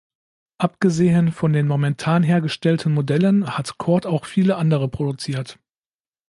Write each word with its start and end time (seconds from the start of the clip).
Abgesehen 0.57 1.31
von 1.31 1.53
den 1.53 1.67
momentan 1.67 2.23
hergestellten 2.23 2.91
Modellen 2.91 3.55
hat 3.55 3.77
Cort 3.77 4.07
auch 4.07 4.25
viele 4.25 4.55
andere 4.55 4.89
produziert. 4.89 5.59